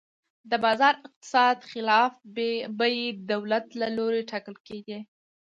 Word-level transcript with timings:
د 0.49 0.53
بازار 0.65 0.93
اقتصاد 1.07 1.57
خلاف 1.71 2.11
بیې 2.79 3.05
د 3.15 3.19
دولت 3.33 3.65
له 3.81 3.87
لوري 3.97 4.21
ټاکل 4.31 4.55
کېدې. 4.67 4.99